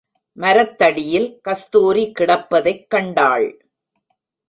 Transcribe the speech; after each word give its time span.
மரத்தடியில் 0.37 1.39
கஸ்தூரி 1.41 2.11
கிடப்பதைக் 2.19 2.89
கண்டாள். 2.89 3.49